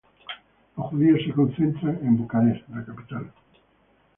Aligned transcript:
Los 0.77 0.87
judíos 0.87 1.19
se 1.27 1.31
concentran 1.31 1.99
en 2.01 2.17
Bucarest, 2.17 2.67
la 2.69 2.83
capital. 2.83 3.31